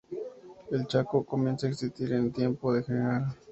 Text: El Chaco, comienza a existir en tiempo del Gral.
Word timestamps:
El 0.71 0.87
Chaco, 0.87 1.23
comienza 1.23 1.67
a 1.67 1.69
existir 1.69 2.11
en 2.11 2.31
tiempo 2.33 2.73
del 2.73 2.81
Gral. 2.87 3.35